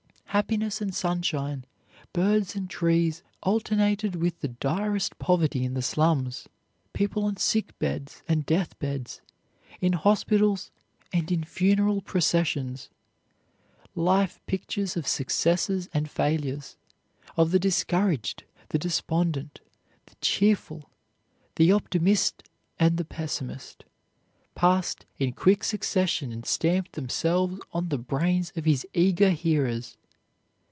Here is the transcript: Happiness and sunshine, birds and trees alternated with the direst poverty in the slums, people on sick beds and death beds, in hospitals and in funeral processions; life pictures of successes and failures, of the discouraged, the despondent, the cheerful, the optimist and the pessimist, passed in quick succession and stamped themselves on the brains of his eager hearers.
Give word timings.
Happiness 0.33 0.79
and 0.79 0.95
sunshine, 0.95 1.65
birds 2.13 2.55
and 2.55 2.69
trees 2.69 3.21
alternated 3.43 4.15
with 4.15 4.39
the 4.39 4.47
direst 4.47 5.19
poverty 5.19 5.65
in 5.65 5.73
the 5.73 5.81
slums, 5.81 6.47
people 6.93 7.25
on 7.25 7.35
sick 7.35 7.77
beds 7.79 8.23
and 8.29 8.45
death 8.45 8.79
beds, 8.79 9.19
in 9.81 9.91
hospitals 9.91 10.71
and 11.11 11.33
in 11.33 11.43
funeral 11.43 11.99
processions; 12.01 12.89
life 13.93 14.39
pictures 14.45 14.95
of 14.95 15.05
successes 15.05 15.89
and 15.93 16.09
failures, 16.09 16.77
of 17.35 17.51
the 17.51 17.59
discouraged, 17.59 18.45
the 18.69 18.79
despondent, 18.79 19.59
the 20.05 20.15
cheerful, 20.21 20.89
the 21.57 21.73
optimist 21.73 22.41
and 22.79 22.95
the 22.95 23.03
pessimist, 23.03 23.83
passed 24.55 25.05
in 25.19 25.33
quick 25.33 25.61
succession 25.61 26.31
and 26.31 26.45
stamped 26.45 26.93
themselves 26.93 27.59
on 27.73 27.89
the 27.89 27.97
brains 27.97 28.53
of 28.55 28.63
his 28.63 28.87
eager 28.93 29.31
hearers. 29.31 29.97